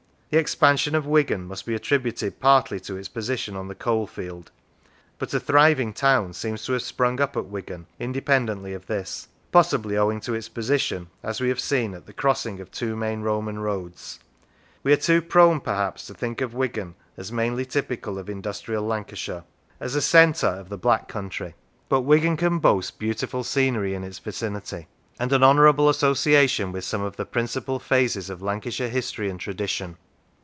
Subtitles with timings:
[0.33, 4.49] The expansion of Wigan must be attributed partly to its position on the coalfield,
[5.19, 9.97] but a thriving town seems to have sprung up at Wigan independently of this; possibly
[9.97, 13.59] owing to its position, as we have seen, at the crossing of two main Roman
[13.59, 14.21] roads.
[14.83, 19.43] We are too prone, perhaps, to think of Wigan as mainly typical of industrial Lancashire,
[19.81, 21.07] as a centre of the 52 How It Came into Being Black
[21.49, 21.55] Country;
[21.89, 24.87] but Wigan can boast beautiful scenery in its vicinity,
[25.19, 29.97] and an honourable association with some of the principal phases of Lancashire history and tradition.